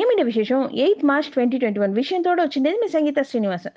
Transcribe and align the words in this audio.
ఏమిటి 0.00 0.22
விசேஷம்? 0.22 0.62
Eight 0.84 1.02
March 1.02 1.28
twenty 1.32 1.56
twenty 1.58 1.80
one 1.80 1.94
విషయంతో 1.94 2.30
వచ్చిండేది 2.30 2.78
మీ 2.82 2.88
సంగీత 2.88 3.20
శ్రీనివాసన్ 3.22 3.76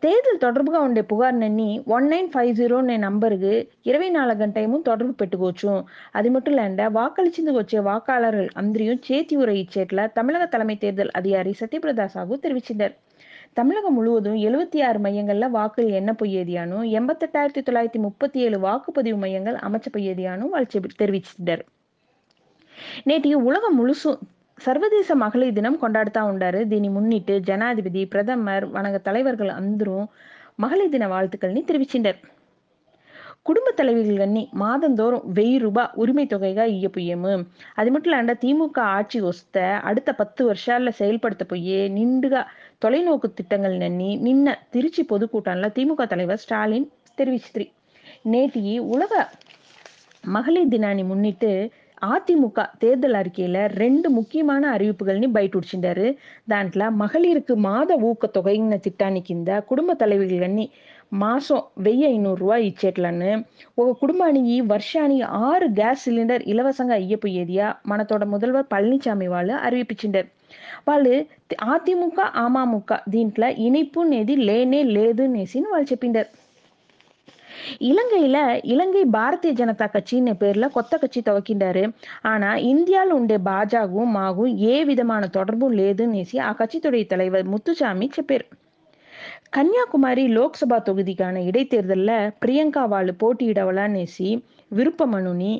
தேர்தல் 0.00 0.40
தொடர்புగా 0.44 0.78
ఉండే 0.78 1.00
పుగార్నన్ని 1.00 1.68
వన్ 1.88 2.08
నైన్ 2.08 2.28
ఫైవ్ 2.28 2.50
జీరో 2.56 2.76
అనే 2.76 2.96
నంబరుకు 2.96 3.52
ఇరవై 3.90 4.08
నాలుగు 4.08 4.38
గంటేమో 4.38 4.78
தொடர்பு 4.78 5.12
పెట్టుకోవచ్చు 5.12 5.72
అది 6.14 6.28
మట్టు 6.28 6.50
లేకుండా 6.50 6.86
వాకలిచిందుకు 6.88 7.56
వచ్చే 7.58 7.78
వాకాలరులు 7.78 8.50
అందరూ 8.54 8.94
చేతి 9.08 9.36
உரை 9.36 9.56
ఇచ్చేట్ల 9.60 10.06
தமிழக 10.06 10.46
தலைமை 10.46 10.76
தேர்தல் 10.76 11.12
அதிகாரி 11.14 11.54
சத்யபிரதா 11.60 12.06
சாகு 12.14 12.36
தெரிவிச்சிருந்தார். 12.42 12.94
தமிழகம் 13.52 13.94
முழுவதும் 13.94 14.38
எழுவத்தி 14.46 14.78
ஆறு 14.86 14.98
மையங்களில் 14.98 15.54
வாக்கள் 15.58 15.90
எண்ண 15.98 16.12
பொய்யதியானும் 16.22 16.86
எண்பத்தெட்டாயிரத்தி 16.98 17.62
தொள்ளாயிரத்தி 17.68 18.00
முப்பத்தி 18.06 18.40
ஏழு 18.40 18.58
வாக்குப்பதிவு 18.58 19.18
மையங்கள் 19.24 19.58
அமைச்ச 19.68 19.88
பொய்யதியானும் 19.96 20.54
வாழ்ச்சி 20.54 20.80
தெரிவிச்சிருந்தார். 21.02 21.62
நேற்று 23.04 23.44
உலகம் 23.44 23.78
முழுசும் 23.78 24.18
சர்வதேச 24.58 25.14
மகளிர் 25.14 25.56
தினம் 25.56 25.82
கொண்டாடுத்தா 25.82 26.20
உண்டாரு. 26.30 26.60
దీని 26.70 26.88
முன்னிட்டு 26.88 27.34
ஜனாதிபதி 27.48 28.02
பிரதமர் 28.12 28.64
வணங்க 28.76 28.98
தலைவர்கள் 28.98 29.50
அந்தரும் 29.58 30.06
மகளிர் 30.64 30.94
தின 30.94 31.08
வாழ்த்துக்கள்னு 31.08 31.62
தெரிவிச்சிண்டர் 31.70 32.18
குடும்ப 33.42 33.68
தலைவிகள் 33.70 34.20
கண்ணி 34.22 34.42
மாதந்தோறும் 34.62 35.26
வெய் 35.34 35.58
ரூபாய் 35.64 35.92
உரிமை 35.94 36.24
தொகைகா 36.30 36.64
ஈய 36.76 36.86
பொய்யமு 36.94 37.32
அது 37.74 37.88
மட்டும் 37.90 38.10
இல்லாண்ட 38.12 38.34
திமுக 38.44 38.78
ஆட்சி 38.96 39.18
ஒஸ்த 39.22 39.58
அடுத்த 39.88 40.10
பத்து 40.20 40.42
வருஷால 40.48 40.92
செயல்படுத்த 41.00 41.44
போய் 41.44 41.76
நின்றுகா 41.98 42.42
தொலைநோக்கு 42.84 43.28
திட்டங்கள் 43.34 43.76
நன்னி. 43.76 44.10
நின்ன 44.26 44.54
திருச்சி 44.70 45.04
பொதுக்கூட்டம்ல 45.12 45.68
திமுக 45.78 46.06
தலைவர் 46.06 46.42
ஸ்டாலின் 46.44 46.88
தெரிவிச்சித்ரி. 47.18 47.66
நேத்தி 48.32 48.78
உலக 48.94 49.12
மகளிர் 50.36 50.72
தினானி 50.74 51.04
முன்னிட்டு 51.12 51.50
அதிముக 52.02 52.60
தேர்தல் 52.82 53.16
அறிக்கையில 53.16 53.58
రెండు 53.74 54.08
ముఖ్యమైన 54.08 54.64
அறிவிப்புகள்ని 54.66 55.28
బయట 55.28 55.52
ఉడిచిండారు 55.56 56.08
దాంట్లో 56.48 56.86
మహిళలకు 56.96 57.54
మాద 57.60 57.92
ఊకతొగైన 58.04 58.76
చిట్టాన్ని 58.76 59.20
కింద 59.20 59.48
కుటుంబ 59.68 59.92
తలవిళ్ళని 59.92 60.66
మాసం 61.12 61.60
వెయ్యి 61.78 62.06
ఐనూరు 62.06 62.38
రూపాయి 62.40 62.64
ఇచ్చేట్లను 62.66 63.32
ఒక 63.78 63.88
కుటుంబానికి 64.00 64.56
వర్షానికి 64.70 65.24
ఆరు 65.42 65.68
గ్యాస్ 65.72 66.02
సిలిండర్ 66.02 66.44
ఇలవసంగా 66.46 66.94
అయ్యపోయేదిగా 66.94 67.68
మనతోడ 67.86 68.24
ముదల్వర్ 68.24 68.66
పళనిచామి 68.72 69.28
వాళ్ళు 69.28 69.54
అరివిపించిండారు 69.64 70.30
వాళ్ళు 70.88 71.14
అతిముక 71.68 72.20
అమాముక 72.36 72.92
దీంట్లో 73.08 73.48
ఇనిపునేది 73.66 74.36
లేనే 74.42 74.82
లేదునేసి 74.90 75.60
వాళ్ళు 75.66 75.88
చెప్పిండారు 75.92 76.30
இலங்கையில 77.86 78.36
இலங்கை 78.64 79.04
பாரதிய 79.12 79.52
ஜனதா 79.52 79.86
கட்சின்னு 79.88 80.32
பேர்ல 80.40 80.68
கொத்த 80.68 80.94
கட்சி 80.96 81.20
துவக்கிட்டாரு 81.20 81.84
ஆனா 82.24 82.50
இந்தியாவில் 82.66 83.12
உண்டே 83.12 83.38
பாஜகவும் 83.48 84.14
மாகும் 84.16 84.52
ஏ 84.64 84.76
விதமான 84.84 85.26
தொடர்பும் 85.28 85.76
லேதுன்னு 85.78 86.14
நேசி 86.14 86.38
அக்கட்சித்துடைய 86.48 87.06
தலைவர் 87.06 87.44
முத்துசாமி 87.44 88.08
செப்பேர். 88.16 88.46
கன்னியாகுமரி 89.50 90.24
லோக்சபா 90.28 90.78
தொகுதிக்கான 90.80 91.42
இடைத்தேர்தலில் 91.46 92.14
பிரியங்காவாலு 92.42 93.12
போட்டியிடவலா 93.22 93.86
நேசி 93.88 94.28
விருப்ப 94.70 95.06
மனுனி 95.06 95.52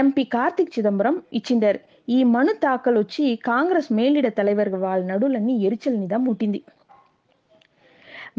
ఎంపీ 0.00 0.24
கார்த்திக் 0.34 0.74
சிதம்பரம் 0.74 1.18
ఇచ్చిండారు 1.32 1.80
இ 2.08 2.18
மனு 2.26 2.52
தாக்கல் 2.58 2.98
వచ్చి 2.98 3.24
காங்கிரஸ் 3.42 3.90
மேலிட 3.90 4.28
தலைவர்கள் 4.30 4.78
வாழ் 4.78 5.04
నడులన్నీ 5.04 5.54
எரிச்சல் 5.62 6.00
నిదా 6.00 6.18
ముట్టింది 6.18 6.60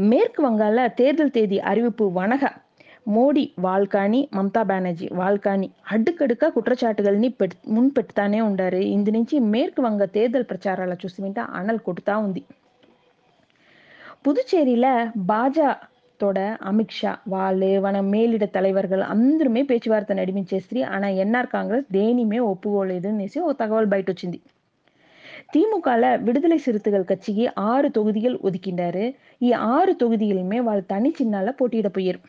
மேற்கு 0.03 0.41
வங்கால 0.43 0.85
தேர்தல் 0.95 1.31
தேதி 1.31 1.57
அறிவிப்பு 1.71 2.05
వనగ 2.13 2.43
మోడీ 3.05 3.43
వాళ్ళు 3.59 3.87
కానీ 3.87 4.19
మమతా 4.33 4.61
బెనర్జీ 4.63 5.07
వాళ్ళు 5.11 5.39
కానీ 5.39 5.67
అడ్డుకడుక 5.91 6.45
కుట్రచాటుగల్ని 6.47 7.29
పెట్ 7.29 7.55
మున్పెట్టుతానే 7.67 8.39
ఉండారు 8.41 8.81
ఇందు 8.89 9.11
నుంచి 9.11 9.37
మేற்கு 9.47 9.81
వంగ 9.81 10.05
తేదల 10.13 10.43
ప్రచారాల 10.43 10.93
చూసుకుంటే 11.03 11.41
అనలు 11.53 11.81
కొడుతూ 11.85 12.13
ఉంది 12.17 12.43
புதுச்சேரியில் 14.25 14.89
பாஜாத்தோட 15.27 16.39
அமித்ஷா 16.61 17.11
வாலேவன 17.27 18.01
மேலிட 18.07 18.45
தலைவர்கள் 18.47 19.03
అందరమే 19.05 19.61
பேச்சுவார்త 19.61 20.13
నడిపించేసి 20.13 20.83
ఆనా 20.89 21.09
ఎన్ఆర్ 21.17 21.49
కాంగ్రెస్ 21.51 21.87
దేనిమే 21.91 22.39
ఒప్పుకోలేదు 22.45 23.09
అనేసి 23.09 23.39
ఓ 23.39 23.51
తగవల్ 23.53 23.85
బయట 23.85 24.07
వచ్చింది 24.09 24.39
திமுகல 25.53 26.05
விடுதலை 26.17 26.57
சிறுத்தைகள் 26.57 27.09
கட்சிக்கு 27.09 27.45
ஆறு 27.65 27.87
தொகுதிகள் 27.91 28.37
ஒதுக்கின்றாரு 28.43 29.03
ஈ 29.41 29.51
ஆறு 29.69 29.93
தொகுதிகளுமே 30.01 30.59
வாழ் 30.59 30.81
தனி 30.85 31.09
சின்னால 31.17 31.51
போட்டியிட 31.51 31.89
போயிரு 31.89 32.21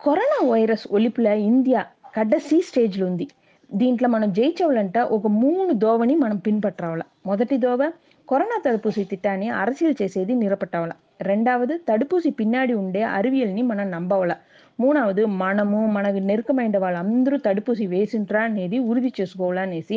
కరోనా 0.00 0.36
వైరస్ 0.48 0.84
ఒలిపుల 0.90 1.28
ఇండియా 1.46 1.80
కడసి 2.14 2.58
స్టేజ్లో 2.60 3.04
ఉంది 3.06 3.26
దీంట్లో 3.70 4.08
మనం 4.08 4.28
జయించవాలంటే 4.32 5.00
ఒక 5.10 5.26
మూడు 5.36 5.72
దోవని 5.74 6.14
మనం 6.14 6.36
పిన్పట్టరావాల 6.38 7.02
మొదటి 7.26 7.56
దోవ 7.56 7.80
కరోనా 8.28 8.56
తడుపూసి 8.64 9.02
తిట్టాన్ని 9.04 9.48
అరసీలు 9.54 9.94
చేసేది 10.02 10.34
నిరపట్టవల 10.34 10.92
రెండవది 11.22 11.76
తడుపూసి 11.88 12.30
పిన్నాడి 12.30 12.74
ఉండే 12.74 13.02
అరివియల్ని 13.10 13.62
మనం 13.62 13.86
నమ్మవల 13.90 14.32
మూడవది 14.78 15.24
మనము 15.38 15.78
మనకు 15.88 16.20
నెరుకమైన 16.22 16.78
వాళ్ళందరూ 16.78 17.36
తడుపూసి 17.44 17.86
వేసింట్రా 17.86 18.42
అనేది 18.42 18.78
ఉరిది 18.88 19.12
చేసుకోవాలనేసి 19.20 19.96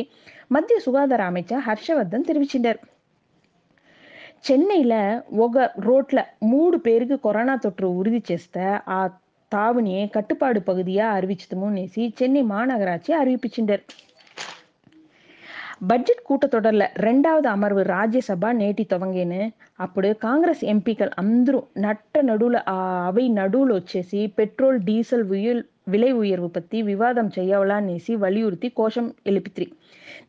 మధ్య 0.51 0.75
సుగాదార 0.79 1.23
அமைச்சர் 1.23 1.65
హర్షవర్ధన్ 1.67 2.27
தெரிவிச்சிட்டார் 2.27 2.79
చెన్నైలో 4.45 5.01
ఒక 5.39 5.57
రోట్ల 5.79 6.19
మూడు 6.43 6.77
పేరుకి 6.77 7.17
కరోనా 7.23 7.55
తొట్టు 7.55 7.87
ఉరిది 7.97 8.21
చేస్తే 8.31 8.63
ఆ 8.89 9.01
தாவணியை 9.52 10.10
கட்டுப்பாடு 10.10 10.60
பகுதியா 10.66 11.06
அறிவிச்சதுமோனேசி 11.12 12.14
சென்னை 12.16 12.42
மாநகராட்சி 12.44 13.12
அறிவிப்பிச்சிட்டார் 13.12 13.84
பட்ஜெட் 15.86 16.26
கூட்டத்தொடர்ல 16.28 16.84
ரெண்டாவது 16.98 17.48
அமர்வு 17.48 17.82
ராஜ்யசபா 17.82 18.50
நேட்டி 18.52 18.84
துவங்கேன்னு 18.84 19.40
అప్పుడు 19.76 20.08
కాంగ్రెస్ 20.18 20.64
ఎంపీకలు 20.64 21.12
అందరూ 21.16 21.58
నట్ట 21.76 22.18
నడువుల 22.20 22.62
ఆ 22.68 22.78
అవి 23.06 23.28
నడువులు 23.28 23.74
వచ్చేసి 23.74 24.20
పెట్రోల్ 24.38 24.78
డీజిల్ 24.80 25.24
ఉయల్ 25.30 25.62
విలై 25.87 26.11
ఉయర్వు 26.11 26.47
పత్తి 26.47 26.81
వివాదం 26.81 27.27
చేయవలనేసి 27.27 28.15
వలియుర్తి 28.15 28.69
కోశం 28.69 29.13
ఎలిపిత్రి 29.27 29.65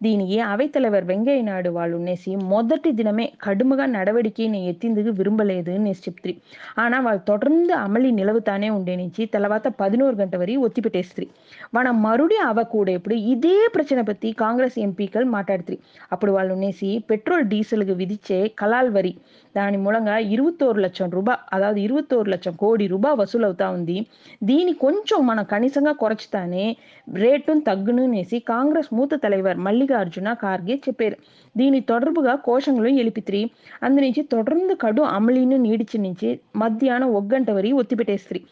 దీనికి 0.03 0.39
అவைத்தலைவர் 0.41 1.05
వెంకయ్య 1.05 1.43
నాయుడు 1.43 1.71
వాళ్ళు 1.71 1.99
నేసి 1.99 2.37
మొదటి 2.45 2.93
దినమే 2.93 3.33
కడుముగా 3.43 3.87
నడవడికని 3.87 4.61
ఎత్తిందుకు 4.69 5.11
విరుంబలేదుని 5.11 5.93
చెప్త్రి 6.03 6.33
ఆనా 6.79 6.99
వాళ్ళు 7.01 7.23
తొడర్ந்து 7.29 7.75
అమలి 7.75 8.11
నిలవుతానే 8.11 8.69
ఉండేనించి 8.69 9.27
తర్వాత 9.27 9.69
పదినోరు 9.81 10.17
గంట 10.17 10.37
వరి 10.37 10.57
ఒత్తిపెట్టేస్త్రి 10.57 11.27
మన 11.75 11.91
మరుడి 12.01 12.39
అవ 12.45 12.62
కూడా 12.73 12.93
ఇప్పుడు 12.93 13.15
ఇదే 13.27 13.57
ప్రచన 13.75 14.01
పత్తి 14.01 14.33
కాంగ్రెస్ 14.33 14.79
ఎంపీకలు 14.79 15.25
మాట్లాడుత్రి 15.25 15.79
అప్పుడు 16.12 16.33
వాళ్ళు 16.33 16.55
నేసి 16.55 16.99
పెట్రోల్ 17.11 17.45
డీజిల్కు 17.45 17.93
విధించే 17.93 18.49
కలాల్ 18.59 18.91
వరి 18.91 19.15
దాని 19.55 19.77
మూలంగా 19.77 20.17
ఇరువుతోరు 20.29 20.79
లక్షం 20.79 21.09
రూపాయ 21.11 21.39
అదావది 21.53 21.81
ఇరువుతోరు 21.83 22.29
లక్షం 22.29 22.55
కోడి 22.55 22.85
రూపాయ 22.87 23.15
వసూలవుతా 23.15 23.67
ఉంది 23.71 23.97
దీని 24.43 24.73
కొంచెం 24.77 25.19
మనం 25.27 25.45
కనీసంగా 25.45 25.93
కొరచుతానే 26.01 26.65
తగ్గును 27.09 27.62
తగ్గునునేసి 27.67 28.37
కాంగ్రెస్ 28.47 28.91
మూత 28.93 29.15
తలైవర్ 29.23 29.59
మల్లికార్జున 29.59 30.29
ఖార్గే 30.35 30.77
చెప్పారు 30.87 31.17
దీని 31.55 31.79
தொடர்புகா 31.83 32.35
கோஷங்களும் 32.47 32.99
எழுப்பித்திரி 32.99 33.43
அந்த 33.81 33.97
நினைச்சு 33.97 34.23
தொடர்ந்து 34.27 34.77
கடும் 34.77 35.11
அமளின்னு 35.12 35.59
நீடிச்சு 35.59 35.97
நினைச்சு 35.99 36.31
மத்தியானம் 36.57 37.15
ஒக்கண்ட 37.15 37.53
வரி 37.53 37.73
ஒத்திப்பட்டேஸ்திரி 37.73 38.43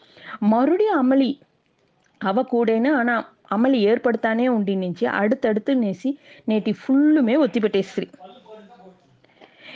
மறுபடியும் 0.45 0.99
அமளி 0.99 1.31
அவ 2.21 2.41
கூடன்னு 2.51 2.89
ஆனா 2.93 3.15
అమలు 3.51 3.77
ఏర్పడతానే 3.85 4.45
ఉండి 4.49 4.73
నుంచి 4.75 5.05
అడుతడుతు 5.13 5.71
నేసి 5.77 6.09
నేటి 6.47 6.71
ఫుల్లుమే 6.81 7.35
ఒత్తిపెట్టేస్త్రీ 7.35 8.05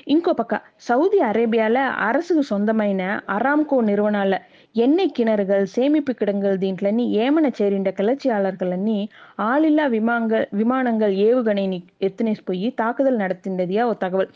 ఇంకో 0.06 0.34
పక్క 0.34 0.56
సౌదీ 0.88 1.20
అరేబియాలో 1.20 1.84
అరసుకు 2.08 2.42
సొంతమైన 2.42 3.02
అరామ్కో 3.30 3.78
నిறுవనాల 3.82 4.34
எண்ணெய் 4.76 5.14
கிணறுகள் 5.18 5.66
சேமிப்பு 5.66 6.14
கிடங்கள் 6.14 6.58
దీంట్లని 6.58 7.04
ఏమన 7.16 7.48
చేరిండ 7.60 7.90
కలర్చియాలర్లని 7.90 8.98
ஆளில்லா 9.40 9.86
விமானங்கள் 9.88 10.46
விமானங்கள் 10.52 11.14
ஏவுகணை 11.28 11.66
எத்தனை 12.00 12.34
போய் 12.46 12.68
தாக்குதல் 12.78 13.18
நடத்திనదిగా 13.18 13.84
ஒரு 13.88 13.98
தகவல். 13.98 14.30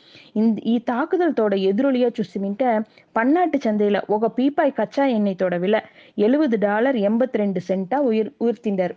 ఈ 0.66 0.76
తాకుదలతోడ 0.80 1.54
ఎదురొలిగా 1.70 2.10
చూసిమింటే 2.20 2.70
பன்னாட்டு 3.14 3.58
சந்தையில 3.58 4.00
சந்தையில் 4.10 4.28
பீப்பாய் 4.38 4.72
கச்சா 4.72 5.04
எண்ணெய் 5.08 5.18
ఎన్నెయ్యతోட 5.20 5.58
விலை 5.60 5.80
எழுபது 6.18 6.58
டாலர் 6.60 6.98
எண்பத்தி 7.10 7.38
ரெண்டு 7.38 7.60
சென்ட்டா 7.68 7.98
உயிர் 8.10 8.30
உயர்த்திண்டார் 8.40 8.94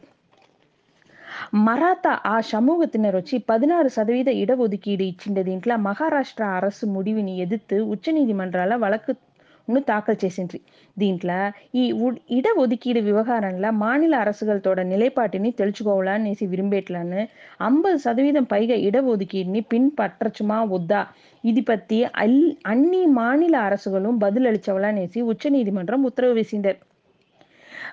మరాఠా 1.65 2.21
ఆ 2.27 2.41
சமூகத்தினர் 2.41 3.15
வச்சு 3.15 3.39
பதினாறு 3.49 3.89
சதவீத 3.89 4.31
இடஒதுக்கீடு 4.31 5.05
ఇచ్చిండే 5.05 5.43
దీంట్లో 5.43 5.77
మహారాష్ట్ర 5.77 6.45
అరసు 6.45 6.87
ముడివిని 6.87 7.39
ఎదుర్తూ 7.39 7.79
ఉచ్చనీదిమండ్రాల 7.87 8.75
వళకు 8.77 9.15
ను 9.69 9.81
தாக்கல் 9.81 10.17
చేసింది 10.25 10.59
దీంట్లో 10.97 11.37
ఈ 11.75 11.83
ఇడఒదికీడు 12.31 13.01
వ్యవహారంలో 13.01 13.71
మానిల 13.73 14.15
అరసులతోడ 14.15 14.81
నిలైపాటిని 14.81 15.51
తెలుసుకోవాలనేసి 15.51 16.47
విరుంబేట్లను 16.47 17.27
అంబై 17.61 17.97
సదవీధం 17.97 18.45
పైగా 18.45 18.75
ఇడఒదికీడిని 18.75 19.61
పిన్పట్టచుమా 19.61 20.63
వద్దా 20.63 21.03
ఇది 21.45 21.61
పత్తి 21.61 22.05
అన్ని 22.67 23.07
మానిల 23.07 23.57
అరసుകളും 23.57 24.19
బదులளிచవలనేసి 24.19 25.23
ఉచ్చనీదిమండ్రం 25.23 26.05
ఉత్తర్వు 26.05 26.33
వేసింది 26.33 26.75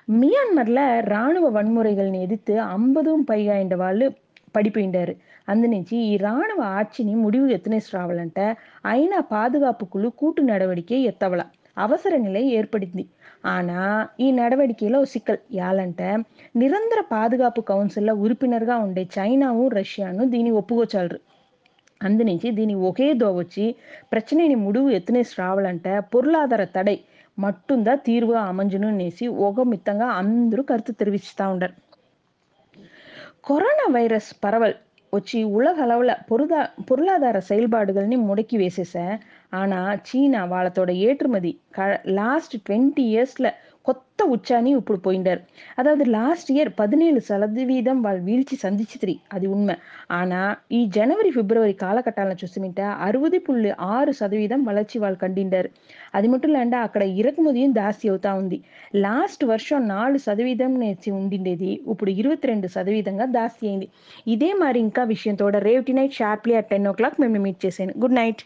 மியான்மர்ல 0.08 1.00
ராணுவ 1.00 1.50
வன்முறைகள்னு 1.50 2.18
எதிர்த்து 2.20 2.60
ஐம்பதும் 2.60 3.24
பையா 3.30 3.54
என்ற 3.54 3.76
வாழ் 3.76 4.10
படிப்பிண்டாரு 4.56 5.16
అందునుంచి 5.48 5.96
ఈ 5.96 6.16
రాణవ 6.16 6.62
ఆర్చిని 6.62 7.14
ముడివు 7.14 7.46
ఎత్తునేసి 7.46 7.96
అయినా 8.84 9.20
పాదుగాపు 9.20 9.84
కులు 9.84 10.08
కూటు 10.08 10.42
నడవడికే 10.42 11.02
ఎత్తవల 11.02 11.44
అవసర 11.78 12.16
நிலை 12.16 12.52
ஏற்படுத்தி 12.52 13.08
ஆனா 13.44 14.08
ఈ 14.20 14.30
నడవడికలో 14.30 15.04
సిక్కల్ 15.04 15.38
యాలంటే 15.54 16.16
నిరంతర 16.56 17.00
పాదుగాపు 17.00 17.60
కౌన్సిల్లో 17.60 18.14
ఉరిపినర్గా 18.14 18.78
ఉండే 18.78 19.08
చైనాను 19.18 19.68
రష్యాను 19.68 20.28
దీన్ని 20.28 20.50
ఒప్పుకోచాలరు 20.50 21.20
అందునుంచి 22.02 22.50
దీని 22.50 22.74
ఒకే 22.74 23.12
దోవచ్చి 23.12 23.74
ప్రచనని 24.12 24.54
ముడువు 24.54 24.90
ఎత్తునేసి 24.90 25.40
రావాలంటే 25.40 26.00
పొరులాధార 26.00 26.64
తడై 26.64 27.00
మట్టుందా 27.38 27.94
తీరుగా 28.06 28.40
அமைஞ்சணும்னு 28.50 28.96
అనేసి 28.96 29.26
ఒక 29.46 29.64
మిత్తంగా 29.64 30.08
கருத்து 30.14 30.62
కరుతు 30.64 30.92
తెరివిస్తూ 30.92 31.44
ఉండారు 31.48 31.76
கொரோனா 33.40 33.86
வைரஸ் 33.90 34.30
பரவல் 34.40 34.76
வச்சு 35.12 35.38
உலக 35.50 35.76
அளவில் 35.82 36.20
பொருதா 36.28 36.58
பொருளாதார 36.86 37.38
செயல்பாடுகள்னு 37.48 38.16
முடக்கி 38.26 38.56
வேசேச. 38.56 38.94
ஆனால் 39.52 40.00
சீனா 40.02 40.42
வாழத்தோட 40.46 40.90
ஏற்றுமதி 41.06 41.52
க 41.70 41.86
லாஸ்ட் 42.18 42.54
டுவெண்ட்டி 42.66 43.04
இயர்ஸில் 43.12 43.50
கொத்த 43.90 44.24
உச்சாணி 44.24 44.70
இப்படி 44.70 45.00
போயிட்டார் 45.06 45.40
లాస్ట్ 46.08 46.50
ఇయర్ 46.52 46.58
இயர் 46.60 46.70
பதினேழு 46.76 47.20
சதவீதம் 47.20 48.00
வீழ்ச்சி 48.24 48.56
சந்திச்சுத்திரி 48.62 49.14
அது 49.28 49.46
உண்மை 49.50 49.74
ஆனா 50.10 50.40
ఈ 50.72 50.80
జనవరి 50.86 51.30
ఫిబ్రవరి 51.30 51.72
కాలకట్టాలను 51.72 52.38
చూసుకుంటే 52.44 52.82
అరవది 52.82 53.38
పుల్లి 53.38 53.70
ఆరు 53.90 54.12
సదవీధం 54.12 54.60
వలర్చి 54.64 54.98
వాళ్ళు 54.98 55.18
కండిండారు. 55.18 55.70
అది 56.14 56.28
మటుం 56.28 56.52
లేండా 56.52 56.80
అక్కడ 56.80 57.02
ఇరకుమదియం 57.02 57.72
దాస్తి 57.74 58.08
అవుతా 58.08 58.34
ఉంది. 58.34 58.58
లాస్ట్ 58.96 59.44
వర్షం 59.44 59.88
నాలుగు 59.88 60.18
సదవీధం 60.18 60.74
నేర్చి 60.80 61.10
ఉండిండేది. 61.10 61.70
ఇప్పుడు 61.92 62.10
ఇరవై 62.10 62.36
రెండు 62.44 62.66
సదవీధంగా 62.66 63.24
దాస్తి 63.24 63.68
అయింది. 63.68 63.88
ఇదే 64.26 64.52
మరి 64.52 64.80
ఇంకా 64.80 65.02
విషయం 65.04 65.18
విషయంతో 65.20 65.58
రేవటి 65.58 65.92
night 65.92 66.12
sharply 66.12 66.54
at 66.54 66.66
ten 66.66 66.86
o'clock 66.92 67.20
మేము 67.20 67.38
మీట్ 67.38 67.66
చేసాను. 67.66 67.92
Good 68.02 68.14
night. 68.14 68.42